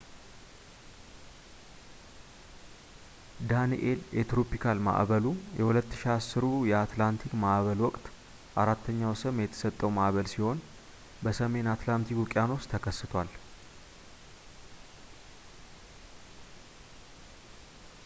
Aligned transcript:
ዳኒኤል 3.49 3.99
የትሮፒካል 4.17 4.77
ማዕበሉ 4.87 5.25
የ2010ሩ 5.59 6.47
የአትላንቲክ 6.69 7.33
ማዕበል 7.43 7.81
ወቅት 7.87 8.07
አራተኛው 8.63 9.13
ስም 9.21 9.37
የተሰጠው 9.43 9.91
ማዕበል 9.99 10.29
ሲሆን 10.33 10.63
በሰሜን 11.25 11.69
አትላንቲክ 11.75 12.19
ውቅያኖስ 12.23 12.65
ተከስቷል 12.73 13.29